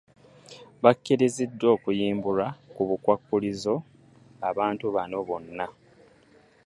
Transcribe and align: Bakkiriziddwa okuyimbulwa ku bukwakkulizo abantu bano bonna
Bakkiriziddwa 0.83 1.67
okuyimbulwa 1.75 2.47
ku 2.73 2.81
bukwakkulizo 2.87 3.73
abantu 4.49 4.85
bano 4.95 5.17
bonna 5.27 5.67